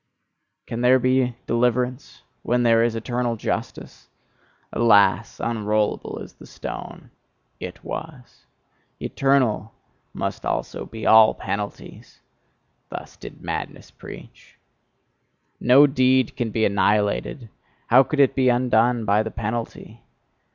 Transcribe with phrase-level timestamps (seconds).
[0.65, 4.09] "Can there be deliverance when there is eternal justice?
[4.73, 7.11] Alas, unrollable is the stone,
[7.59, 8.47] 'It was':
[8.99, 9.75] eternal
[10.11, 12.19] must also be all penalties!"
[12.89, 14.57] Thus did madness preach.
[15.59, 17.49] "No deed can be annihilated:
[17.89, 20.01] how could it be undone by the penalty!